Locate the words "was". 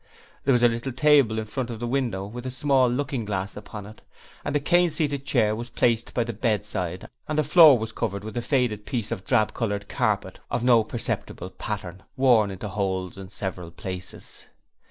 0.53-0.63, 5.55-5.69, 7.77-7.91